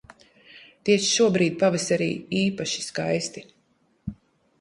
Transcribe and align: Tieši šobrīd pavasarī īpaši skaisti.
Tieši 0.87 1.09
šobrīd 1.09 1.59
pavasarī 1.63 2.07
īpaši 2.45 2.81
skaisti. 2.87 3.45